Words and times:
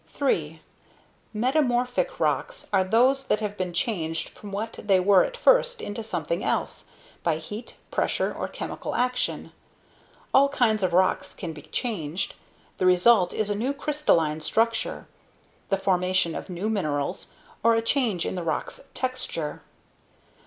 3. 0.15 0.59
METAMORPHIC 1.31 2.19
rocks 2.19 2.67
are 2.73 2.83
those 2.83 3.27
that 3.27 3.39
have 3.39 3.55
been 3.55 3.71
changed 3.71 4.29
from 4.29 4.51
what 4.51 4.79
they 4.81 4.99
were 4.99 5.23
at 5.23 5.37
first 5.37 5.79
into 5.79 6.01
something 6.01 6.43
else 6.43 6.87
by 7.21 7.37
heat, 7.37 7.75
pressure, 7.91 8.33
or 8.33 8.47
chemical 8.47 8.95
action. 8.95 9.51
All 10.33 10.49
kinds 10.49 10.81
of 10.81 10.93
rocks 10.93 11.35
can 11.35 11.53
be 11.53 11.61
changed. 11.61 12.33
The 12.79 12.87
result 12.87 13.31
is 13.31 13.51
a 13.51 13.55
new 13.55 13.73
crystalline 13.73 14.41
structure, 14.41 15.05
the 15.69 15.77
formation 15.77 16.33
of 16.33 16.49
new 16.49 16.67
minerals, 16.67 17.33
or 17.63 17.75
a 17.75 17.81
change 17.83 18.25
in 18.25 18.33
the 18.33 18.41
rock's 18.41 18.81
texture. 18.95 19.61